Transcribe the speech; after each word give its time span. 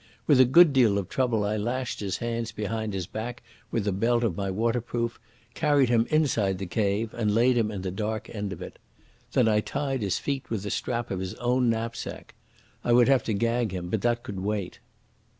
With 0.25 0.39
a 0.39 0.45
good 0.45 0.73
deal 0.73 0.97
of 0.97 1.09
trouble 1.09 1.43
I 1.43 1.57
lashed 1.57 1.99
his 1.99 2.17
hands 2.17 2.51
behind 2.51 2.95
his 2.95 3.05
back 3.05 3.43
with 3.69 3.83
the 3.83 3.91
belt 3.91 4.23
of 4.23 4.35
my 4.35 4.49
waterproof, 4.49 5.19
carried 5.53 5.89
him 5.89 6.07
inside 6.09 6.57
the 6.57 6.65
cave 6.65 7.13
and 7.13 7.35
laid 7.35 7.55
him 7.55 7.69
in 7.69 7.83
the 7.83 7.91
dark 7.91 8.27
end 8.33 8.51
of 8.51 8.63
it. 8.63 8.79
Then 9.33 9.47
I 9.47 9.59
tied 9.59 10.01
his 10.01 10.17
feet 10.17 10.49
with 10.49 10.63
the 10.63 10.71
strap 10.71 11.11
of 11.11 11.19
his 11.19 11.35
own 11.35 11.69
knapsack. 11.69 12.33
I 12.83 12.93
would 12.93 13.09
have 13.09 13.21
to 13.25 13.33
gag 13.35 13.71
him, 13.73 13.89
but 13.89 14.01
that 14.01 14.23
could 14.23 14.39
wait. 14.39 14.79